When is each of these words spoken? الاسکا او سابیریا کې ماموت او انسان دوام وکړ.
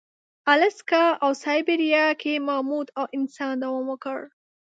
الاسکا 0.53 1.05
او 1.23 1.31
سابیریا 1.43 2.05
کې 2.21 2.33
ماموت 2.47 2.87
او 2.99 3.05
انسان 3.17 3.53
دوام 3.63 3.85
وکړ. 3.89 4.19